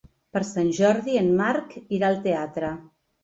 Per 0.35 0.41
Sant 0.51 0.71
Jordi 0.77 1.17
en 1.19 1.29
Marc 1.41 1.77
irà 1.99 2.09
al 2.09 2.19
teatre. 2.27 2.73